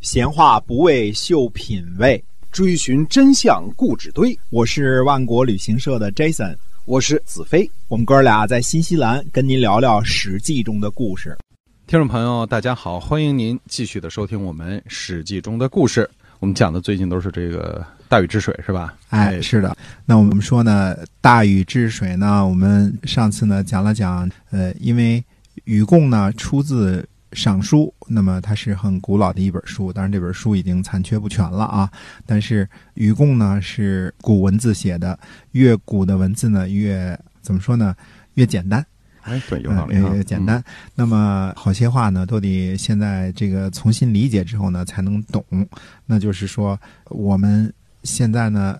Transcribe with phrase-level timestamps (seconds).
[0.00, 4.36] 闲话不为秀品味，追寻真相故纸堆。
[4.48, 7.70] 我是万国旅行社的 Jason，我是子飞。
[7.86, 11.36] 我们哥俩在新西兰跟您聊聊《史记》中的故事。
[11.86, 16.08] 听众朋友，大家好，欢迎您继续的收听我们《史记》中的故事。
[16.38, 18.96] 我们讲的最近都是这个大禹治水，是吧？
[19.10, 19.76] 哎，是的。
[20.06, 25.22] 那我们说呢，大禹治水呢，我们上次呢讲了讲，呃，因为
[25.64, 27.06] 禹贡呢出自。
[27.32, 31.90] 尚书，那么它是很古老的一本书，当然这本书已经残缺不全了啊。
[32.26, 35.18] 但是禹贡呢是古文字写的，
[35.52, 37.94] 越古的文字呢越怎么说呢？
[38.34, 38.84] 越简单。
[39.22, 39.96] 哎，对，有道理。
[39.96, 40.62] 越简单。
[40.94, 45.44] 那么好些话呢，都得现在这个重新理解之后呢才能懂。
[46.06, 48.78] 那就是说，我们现在呢。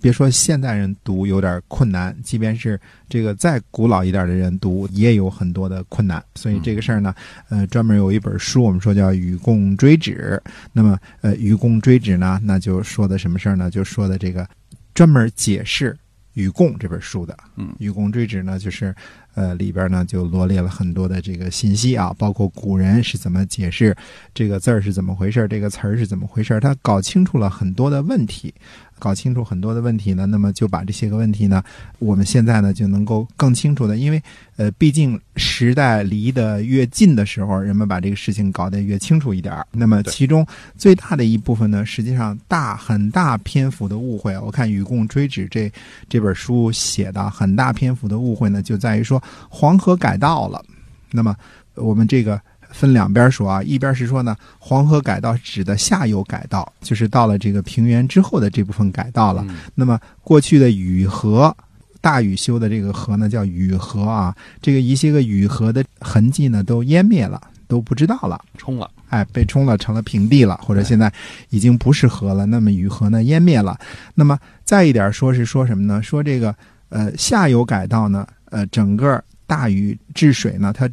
[0.00, 6.24] 别说现代人读有点困难，即便是这个再古老一点的人读，也有很多的困难。
[6.34, 7.14] 所以这个事儿呢，
[7.50, 10.40] 呃，专门有一本书，我们说叫《与共追止》。
[10.72, 13.70] 那么，呃，《与共追止》呢，那就说的什么事儿呢？
[13.70, 14.48] 就说的这个
[14.94, 15.92] 专门解释
[16.32, 17.36] 《与共》这本书的。
[17.56, 18.94] 嗯，《与共追止》呢，就是
[19.36, 23.96] 呃里边呢就罗列了很多的这个信息啊，包括古人是怎么解释
[24.34, 28.52] 这个字儿是怎么回事，这个词儿是怎么回事，他搞清楚了很多的问题。
[28.98, 31.62] 搞清楚很多的问题呢，那么就把这些个问题呢，
[31.98, 34.22] 我们现在呢就能够更清楚的，因为
[34.56, 40.46] 呃，毕竟时代离得越近的时候，人们把这个事情搞得越清楚一点那么其中
[40.78, 45.70] 最大的一部分呢，实际上大很大篇幅的误会，我看《与共追旨》这
[46.08, 50.62] 这本书写的很大篇幅的误会呢，就在于说黄河改道了。
[51.10, 51.34] 那么
[51.74, 52.40] 我们这个。
[52.72, 59.46] 分两边说啊，一边是说呢，黄河改道指的下游改道，就是到了这个平原之后的这部分改道了。
[59.74, 61.56] 那么过去的雨河，
[62.02, 71.10] 大禹修的这个河呢，叫禹河啊，这个一些个禹河的痕迹呢都湮灭了，都不知道了，冲了，哎，被冲了，成了平地了，或者现在
[71.50, 72.44] 已经不是河了。
[72.44, 73.78] 那么禹河呢湮灭了。
[74.14, 76.02] 那么再一点说是说什么呢？
[76.02, 76.54] 说这个
[76.90, 80.88] 呃下游改道呢，呃整个大禹治水呢，它。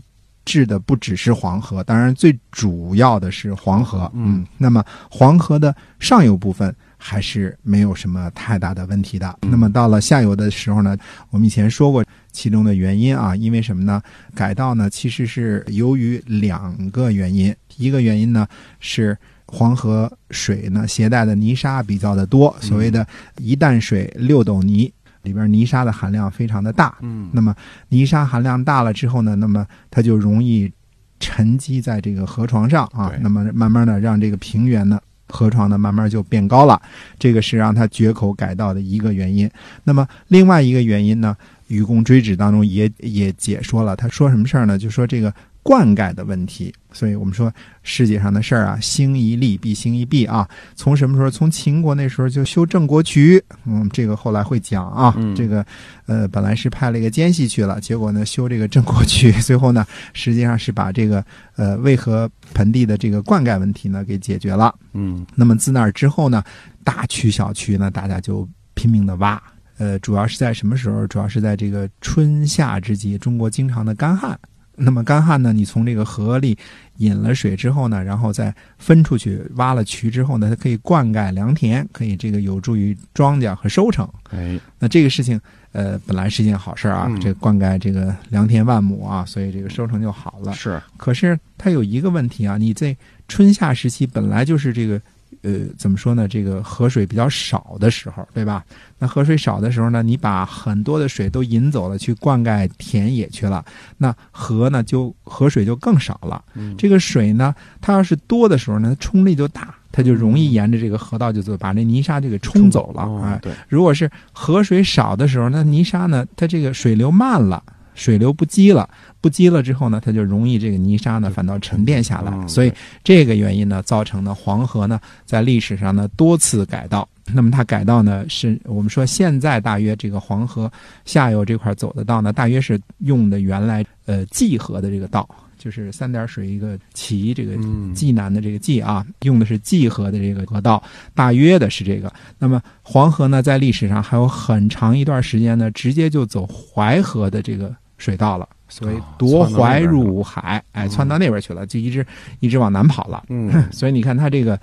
[0.45, 4.11] 治的不只是黄河，当然最主要的是黄河。
[4.13, 9.39] 嗯，那么黄河的上游部分还是没有什么太大的问题的。
[9.43, 10.97] 那么到了下游的时候呢，
[11.29, 12.03] 我们以前说过
[12.33, 14.01] 其中的原因啊，因为什么呢？
[14.35, 18.45] 改道呢其实是由于两个原因，一个原因呢
[18.81, 24.91] 是黄河水呢携带的泥沙比较的多，所谓的一担水六斗泥。
[25.23, 27.53] 里边泥沙的含量非常的大，嗯，那么
[27.89, 30.71] 泥沙含量大了之后呢，那么它就容易
[31.19, 36.81] 沉积在这个河床上啊，那么慢慢的让这个平原呢河床呢慢慢就变高了，
[37.17, 39.49] 这个是让它决口改道的一个原因。
[39.83, 41.35] 那么另外一个原因呢，
[41.67, 44.77] 《愚公追旨》当中也也解说了，他说什么事儿呢？
[44.77, 45.33] 就说这个。
[45.63, 47.51] 灌溉的问题，所以我们说
[47.81, 50.47] 世界上的事儿啊，兴一利必兴一弊啊。
[50.75, 51.31] 从什么时候？
[51.31, 55.15] 从秦国那时候就修郑国渠，嗯，这个后来会讲啊。
[55.35, 55.65] 这个
[56.05, 61.25] 呃，本来是派了一个奸细去了，结果呢，修这个郑国渠， 最后呢，实际上是把这个
[61.55, 64.75] 呃渭河盆地的这个灌溉问题呢给解决了。
[64.91, 66.43] 嗯，那么自那儿之后呢，
[66.83, 69.41] 大渠小渠呢，大家就拼命的挖。
[69.77, 71.07] 呃，主要是在什么时候？
[71.07, 74.37] 主要是在这个春夏之际，中国经常的干旱。
[74.75, 75.53] 那么干旱呢？
[75.53, 76.57] 你从这个河里
[76.97, 84.07] 引了水之后呢，然后再分出去，挖了渠之后呢，它可以灌溉良田，可以这个有助于庄稼和收成。
[84.31, 85.39] 哎，那这个事情，
[85.71, 90.53] 呃，本来是件好事啊，这灌溉这个良田万亩啊，所以这个收成就好了。
[90.53, 92.95] 是，可是它有一个问题啊，你在
[93.27, 95.01] 春夏时期本来就是这个。
[95.41, 96.27] 呃，怎么说呢？
[96.27, 98.63] 这个河水比较少的时候，对吧？
[98.99, 103.63] 那河水少的时候呢，你把很多的水都引走了，去灌溉田野去了，
[103.97, 106.43] 那河呢就河水就更少了。
[106.77, 113.39] 这个水呢，它要是多的时候呢，冲力就大，它就容易沿着这个河道就走，把那泥沙就给冲走了啊。
[113.41, 117.61] 对，如果是河水少的时候，那泥沙呢，它这个水流慢了。
[117.95, 118.89] 水流不积了，
[119.21, 122.71] 不积了之后呢，它就容易这个泥沙呢反倒沉淀下来，所以
[123.03, 127.07] 这个原因呢，造成了黄河呢在历史上呢多次改道。
[127.33, 130.69] 那么它改道呢，是我们说现在大约这个黄河
[131.05, 135.25] 下游这块走的道呢，大约是用的原来呃济河的这个道，
[135.57, 137.55] 就是三点水一个齐，这个
[137.93, 140.83] 济南的这个济啊，用的是济河的这个河道，
[141.15, 142.11] 大约的是这个。
[142.37, 147.73] 那么黄河呢，在历史上还有很长一段时间呢，直接就走淮河的这个。
[148.03, 152.05] 水到了，所谓哦夺淮入海，哎，窜到那边去了，就一直
[152.39, 153.23] 一直往南跑了。
[153.29, 154.59] 嗯， 所以你看他这个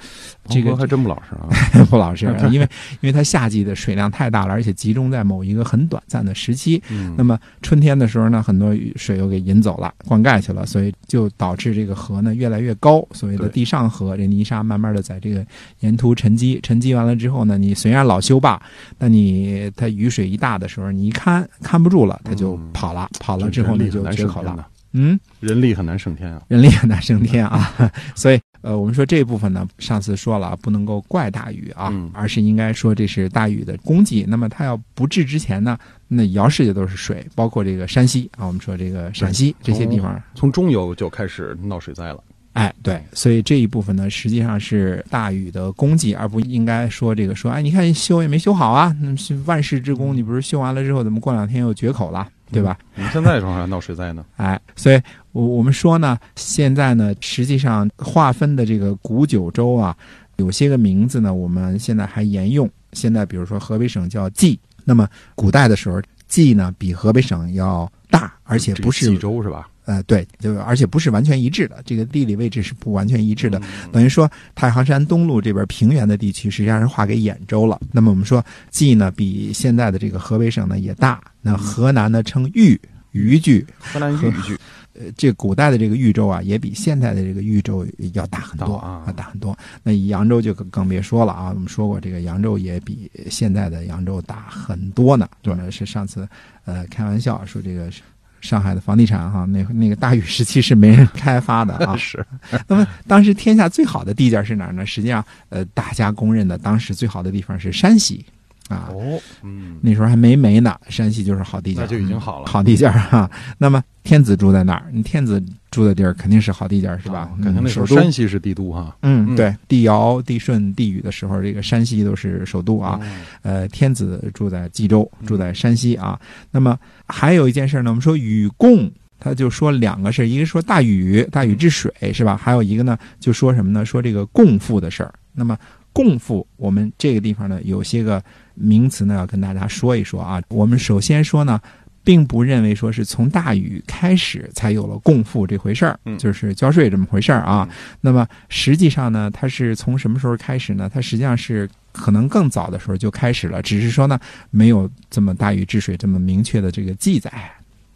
[0.49, 1.49] 这个还真不老实啊。
[1.91, 2.69] 不老实， 因为
[3.01, 6.83] 因为它夏季的水量太大了，而且集中在某一个很短暂的时期。
[6.91, 15.45] 嗯，那么春天的时候呢，很多雨水又给引走了，灌溉去了，所以就导致这个河呢越来越高，所谓的地上河，这泥沙慢慢的在这个
[15.81, 18.61] 沿途沉积，沉积完了之后呢，你虽然老修坝，
[18.99, 24.49] 那你它雨水一大的时候，你一看看不住了，它就嗯跑了，跑了之后呢力很难决口了。
[24.49, 26.43] 升天的，嗯，人力很难升天啊。
[26.49, 27.73] 人力很难升天啊，
[28.15, 34.25] 所以呃，我们说这一部分呢，上次说了，不能够怪大禹啊，嗯而是应该说这是大禹的功绩。
[34.29, 35.79] 那么他要不治之前呢，
[36.09, 42.23] 那尧世界都是水，包括这个山西啊，我们说这个陕西这些地方，从中游就开始闹水灾了。
[42.55, 52.79] 哎，对，所以这一部分呢，实际上是大禹的功绩，而不应该说这个说，哎，你看修也没修好啊，那是万世之功，你不是修完了之后，怎么过两天又决口了，对吧？
[52.95, 54.25] 你们现在正好闹水灾呢。
[54.37, 55.01] 哎，所以
[55.33, 59.97] 我我们说呢，现在呢，实际上划分的这个古九州啊，
[60.37, 62.69] 有些个名字呢，我们现在还沿用。
[62.93, 69.69] 现在比如说河北省叫冀，那么古代的时候，冀呢比河北省要大，而且不是州是吧？
[69.87, 73.59] 呃对，就而且不是完全一致的，这个地理位置是不完全一致的。
[73.59, 77.81] 嗯等于说，太行山东路这边平原的地区实际上是划给兖州了。
[77.91, 81.21] 那么我们说，冀呢比现在的这个河北省呢也大。
[81.43, 82.81] 那河南呢称豫，
[83.13, 83.67] 豫剧。
[83.79, 84.57] 河南豫剧。
[84.95, 89.57] 呃，这古代的这个豫州啊，也比现在的这个豫州要大很多大啊大很多。
[89.83, 95.29] 那扬州就更更别说了啊，我们说过，这个扬州也比现在的扬州大很多呢。
[95.43, 96.29] 对这是上次
[96.65, 97.91] 呃开玩笑说这个。
[98.41, 101.95] 上海的房地产哈，那那个大禹时期是没人开发的啊。
[102.01, 102.27] 是，
[102.67, 104.87] 那么当时天下最好的地界是哪儿呢？
[104.87, 108.25] 实际上，呃，大家公认的当时最好的地方是山西，
[108.71, 113.29] 啊，哦，嗯，那时候还没煤呢，山西就是好地界，那就已经好了好地界儿哈、
[113.59, 117.29] 那么天子住在哪儿，你天子住的地儿肯定是好地界儿，是吧？
[117.33, 118.97] 哦感觉那时候首山西是帝都哈。
[119.03, 122.99] 嗯，嗯对，帝尧、帝舜、帝禹的时候，这个山西都是首都啊。
[123.03, 123.07] 哦，
[123.43, 126.19] 呃，天子住在冀州，嗯住在山西啊。
[126.53, 128.89] 那么还有一件事呢，我们说禹贡，
[129.19, 132.37] 他就说两个事儿，一个说大禹，大禹治水是吧？
[132.37, 133.85] 还有一个呢，就说什么呢？
[133.85, 135.13] 说这个共富的事儿。
[135.33, 135.57] 那么
[135.93, 138.23] 共富，我们这个地方呢，有些个
[138.55, 140.43] 名词呢，要跟大家说一说啊。
[140.49, 141.61] 我们首先说呢。
[142.03, 147.69] 并不认为说是从大禹开始才有了共富这回事儿，嗯就是交税这么回事儿啊。
[147.71, 150.91] 嗯那么实际上呢，它是从什么时候开始呢？
[150.93, 154.19] 它实际上是可能更早的时候就开始了，只是说呢，
[154.51, 157.31] 没有这么大禹治水这么明确的这个记载。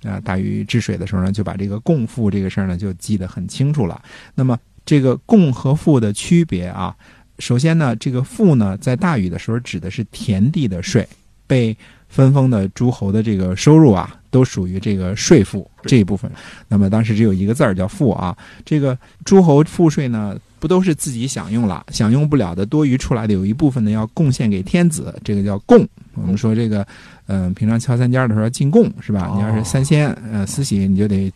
[0.02, 4.00] 啊，大禹治水的时候呢，就把这个共赋这个事儿呢就记得很清楚了。
[4.35, 6.94] 那么这个共和赋的区别啊，
[7.38, 11.06] 首先呢，这个赋呢，在大禹的时候指的是田地的税，
[11.46, 11.76] 被
[12.08, 16.31] 分封的诸侯的这个收入啊，都属于这个税赋这一部分。
[16.69, 18.36] 那么当时只有一个字儿叫赋啊。
[18.64, 25.86] 这个诸侯赋税呢，不都是自己享用了，享用不了的多余出来的有一部分呢要贡献给天子，这个叫贡。
[26.14, 26.86] 我们说这个，
[27.26, 29.26] 嗯、平常敲三尖儿的时候要进贡是吧？
[29.28, 31.32] 哦你要是三仙呃司喜，你就得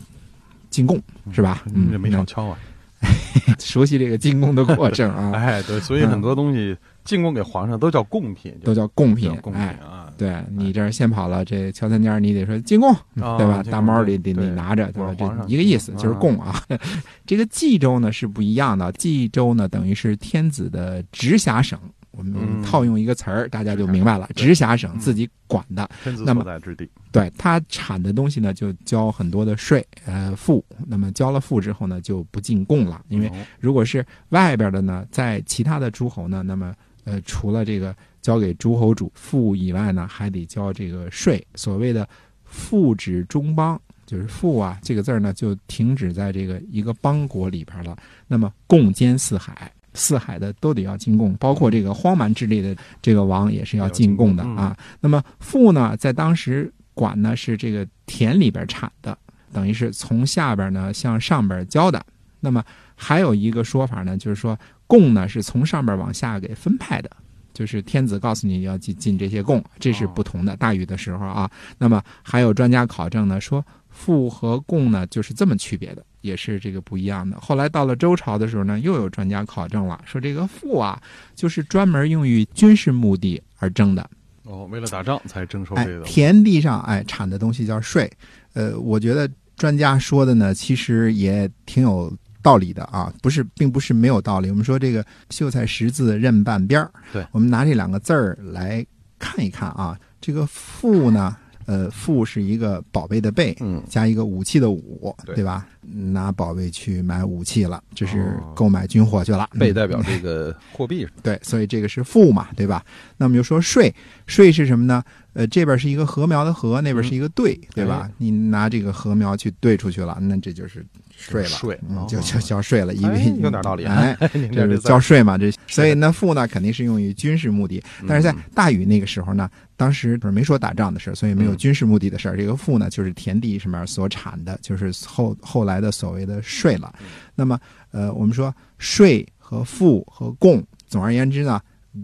[0.71, 1.03] 进贡
[1.33, 1.65] 是吧？
[1.75, 2.57] 嗯，这没少敲啊。
[2.57, 2.78] 那
[3.59, 9.35] 熟悉这个进贡的过程啊， 哎，对，所以很多东西进贡给皇上都叫贡品，都叫贡品。
[9.41, 10.07] 贡品哎，啊。
[10.19, 12.91] 对你这儿先跑了，这乔三尖你得说进贡，
[13.21, 13.63] 啊对吧？
[13.71, 15.15] 大猫得得对得拿着，对吧？
[15.17, 16.61] 这一个意思就是贡啊。
[17.25, 21.79] 这个冀州呢是不一样的，冀州呢等于是天子的直辖省。
[22.19, 25.89] 我们嗯套用一个词儿，大家就明白了，直辖省嗯自己管的，
[26.27, 26.91] 那么在之地。
[27.13, 30.63] 对它产的东西呢，就交很多的税，呃，赋。
[30.85, 41.47] 那么交了赋之后呢，就不进贡了，因为哦如果是外边的呢，在其他的诸侯呢，那么呃，除了这个交给诸侯主赋以外呢，还得交这个税。
[41.55, 42.07] 所谓的
[42.45, 47.97] 赋止中邦，就是赋啊这个字儿呢，就停止在这个一个邦国里边了。
[48.27, 49.73] 那么共兼四海。
[49.99, 54.75] 四海的都得要进贡，包括这个荒蛮之类的这个王也是要进贡的啊。
[55.01, 59.19] 那么赋呢，在当时管呢是这个田里边产的，
[59.53, 62.03] 等于是从下边呢向上边交的。
[62.41, 62.65] 那么
[62.95, 67.11] 还有一个说法呢，就是说贡呢是从上边往下给分派的，
[67.53, 70.57] 就是天子告诉你要进进这些贡，这是不同的。
[70.57, 77.39] 大禹的时候啊，那么还有专家考证呢说赋和贡呢就是这么区别的，也是这个不一样的。
[77.41, 81.01] 后来到了周朝的时候呢，又有专家考证了，说这个赋啊
[81.35, 84.09] 就是专门用于军事目的而征的。
[84.45, 86.05] 哦，为了打仗才征收哎这个，。
[86.05, 88.11] 田地上哎产的东西叫税。
[88.55, 94.49] 呃，我觉得专家说的呢，其实也挺有道理的啊，不是，并不是没有道理。
[94.49, 98.85] 我们说这个秀才识字认半边儿，对我们拿这两个字儿来
[99.19, 101.37] 看一看啊，这个赋呢。
[101.69, 105.67] 呃，富是一个宝贝的贝，嗯加一个武器的武，对对吧？
[105.83, 109.47] 拿宝贝去买武器了，这是哦购买军火去了。
[109.53, 112.83] 嗯贝代表这 个货币，对，所以这个是富嘛，对吧？
[113.19, 113.95] 那我们就说税，
[114.27, 115.05] 税是什么呢？
[115.35, 118.09] 呃，这边是一个禾苗的禾，那边是一个兑，对吧？
[118.09, 120.83] 哎你拿这个禾苗去兑出去了，那这就是
[121.15, 124.17] 税了，税就就交税了，因为、哎有点道理啊哎，
[124.51, 132.37] 这是交税嘛，这所以那，赋呢肯定是用于军事目的，但是在嗯大禹那个时候呢，当时不是没说打仗的事儿，所以没有嗯军事目的的事儿。
[132.37, 136.93] 这个赋呢，就是田地上面所产的，就是后后来的所谓的税了。
[137.01, 137.59] 嗯那么，
[137.93, 141.61] 呃，我们说税和赋和贡，总而言之呢，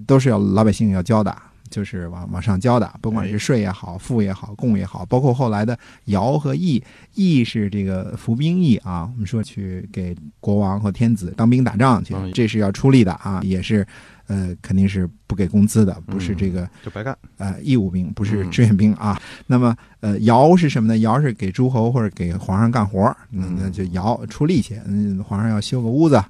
[0.07, 1.37] 都是要老百姓要交的。
[1.71, 5.77] 就是往往上交的，不管是税也好，赋也好，贡也好，包括后来的
[6.07, 6.81] 徭和役，
[7.15, 13.85] 役是这个服兵役啊，我们说去给国王和天子当兵打仗去嗯，这是要出力的啊，也是，
[14.27, 19.21] 呃，肯定是不给工资的，不是这个就白干，呃义务兵，不是嗯志愿兵啊。
[19.47, 20.99] 那么呃徭是什么呢？
[21.01, 23.01] 徭是给诸侯或者给皇上干活
[23.31, 24.81] 那，嗯那就徭出力气。
[24.87, 26.23] 嗯，皇上要修个屋子，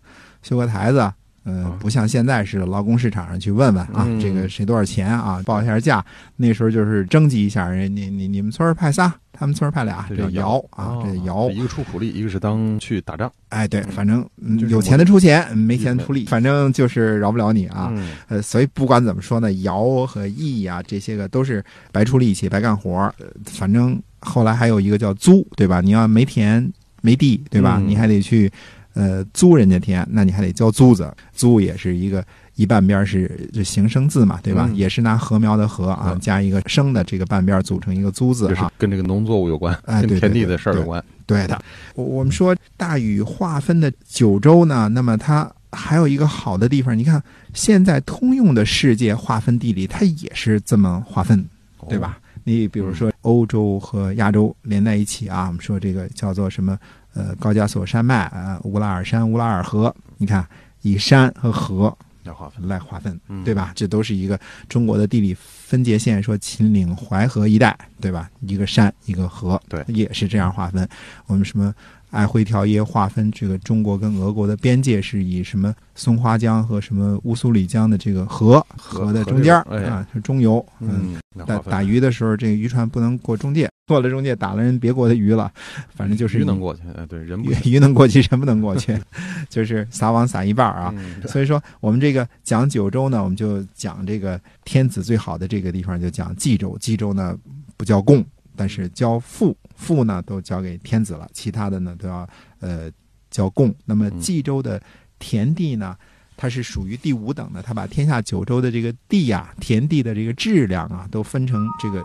[0.42, 1.12] 修个台子。
[1.44, 6.04] 呃哦，不像现在似的，劳工市场上去问问啊，嗯这个谁多少钱啊，报一下价。
[6.36, 11.50] 那时候就是征集一下，人你你你们村派仨，他们村派俩，这这叫叫徭啊，哦这摇。
[11.50, 17.88] 一个出苦力，一个是当去打仗哎，对，反正嗯有钱的出钱，嗯没钱出力，反正就是饶不了你啊。
[17.94, 23.12] 嗯呃，所以不管怎么说呢，摇和役啊，这些个都是白出力气、白干活
[23.44, 25.80] 反正后来还有一个叫租，对吧？
[25.82, 26.72] 你要没田
[27.02, 27.76] 没地，对吧？
[27.78, 28.50] 嗯你还得去
[28.94, 31.12] 呃租人家田，那你还得交租子。
[31.32, 32.24] 租也是一个
[32.54, 34.66] 一半边是就形声字嘛，对吧？
[34.70, 38.70] 嗯也是拿禾苗的禾啊嗯加一个生的这个半边组成一个租字啊。
[38.78, 41.04] 跟这个农作物有关，跟田地的事儿有关。
[41.26, 41.60] 对的，
[41.94, 47.22] 我我们说大禹划分的九州呢，那么它还有一个好的地方，你看
[47.52, 51.38] 现在通用的世界划分地理，它也是这么划分，
[51.78, 52.18] 哦对吧？
[52.46, 56.78] 你比如说欧洲和亚洲连在一起啊，我们说这个叫做什么？
[57.14, 60.46] 呃，高加索山脉啊，乌拉尔山、乌拉尔河，你看
[60.82, 63.72] 以山和河来划分，来划分，嗯对吧？
[63.74, 68.30] 这都是一个中国的地理分界线，说秦岭淮河一带，对吧？
[68.40, 70.88] 一个山一个河，对也是这样划分。
[71.26, 71.72] 我们什么
[72.14, 85.50] 爱辉条约划分这个中国跟俄国的边界是以什么松花江和什么乌苏里江的这个河河河的中间啊是中游，嗯，打打鱼的时候，这个渔船不能过中介，过了中介打了人别国的鱼了，
[85.88, 88.96] 反正就是鱼能过去，哎，对，人不鱼鱼能过去，人不能过去，
[89.50, 90.94] 就是撒网撒一半儿啊。
[90.96, 96.78] 嗯所以说，我们这个讲九州呢，我们就讲这个天子最好的这个地方，就讲冀州。
[96.78, 97.36] 冀州呢
[97.76, 102.28] 不叫贡，但是叫赋，赋呢都交给天子了，其他的呢都要
[102.60, 102.90] 呃
[103.30, 103.74] 交贡。
[103.84, 104.80] 那么嗯冀州的
[105.18, 105.96] 田地呢，
[106.36, 112.02] 它是属于第五等的，它把天下九州的这个地呀、田地的这个质量啊，都分成这个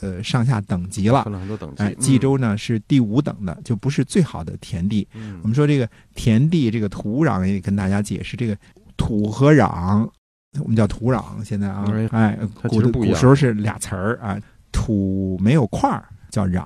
[0.00, 1.32] 呃上下等级了分。
[1.32, 5.06] 了很多等级哎，，冀州呢是第五等的，就不是最好的田地。
[5.14, 8.56] 嗯，我们说这个田地这个土壤也得跟大家解释，这个
[8.96, 10.08] 土和壤，
[10.60, 11.22] 我们叫土壤。
[11.44, 14.38] 现在啊哎，古古时候是俩词儿啊，
[14.72, 16.64] 土没有块儿叫壤，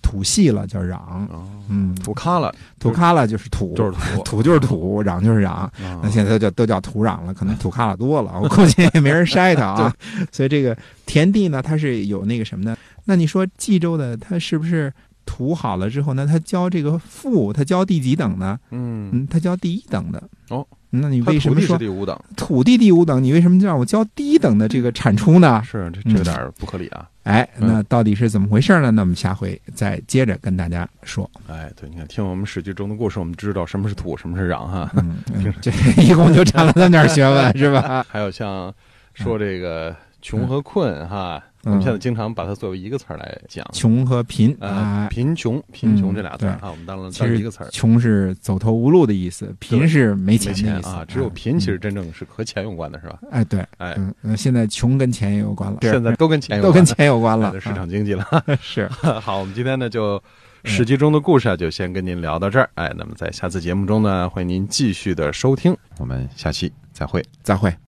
[0.00, 0.96] 土细了叫壤。
[1.28, 5.50] 哦，嗯，土咖了土咖了就是土，就是土，土就是土，壤就是壤。
[5.50, 5.70] 啊
[6.02, 9.94] 那现在都叫都叫土壤了，可能土咖了多了， 我估计也没人筛它啊。
[10.32, 12.76] 所以这个田地呢，它是有那个什么的。
[13.04, 14.92] 那你说冀州的，它是不是
[15.26, 16.26] 土好了之后呢？
[16.26, 18.58] 它交这个赋，它交第几等呢？
[18.70, 20.22] 嗯，嗯，它交第一等的。
[20.48, 22.20] 哦，那你为什么说土地第五等？
[22.36, 23.22] 土地第五等？
[23.22, 25.62] 你为什么让我交低一等的这个产出呢？
[25.64, 27.08] 是这这有点不合理啊！
[27.22, 28.90] 哎，嗯那到底是怎么回事呢？
[28.90, 31.30] 那我们下回再接着跟大家说。
[31.46, 34.90] 哎，对，你看，听我们史记中的故事，我们知道什么是土，什么是壤哈。
[34.96, 35.70] 嗯， 嗯这
[36.02, 38.04] 一共就占了那么点学问， 是吧？
[38.08, 38.72] 还有像
[39.14, 43.66] 说这个穷和困哈，我嗯们现在经常把它作为一个词儿来讲。
[43.72, 47.68] 穷和贫呃，啊，贫穷，贫穷嗯这俩字啊，我们当了其实当一个词儿。
[47.70, 53.18] 穷是走投无路的意思，贫是没没钱的意思钱啊，只有贫其实嗯真正是和钱有关的，是吧？
[53.30, 58.24] 哎，对，哎，嗯，呃现在穷跟钱也有关了，现在都跟钱有都关，跟钱有关了哎，市场经济了。
[58.30, 58.88] 啊 是。
[59.20, 60.22] 好，我们今天呢就
[60.64, 62.70] 史记中的故事啊，就先跟您聊到这儿。
[62.74, 67.22] 哎，那么在下次节目中呢，欢迎您继续的收听，我们下期再会。
[67.42, 67.70] 再会。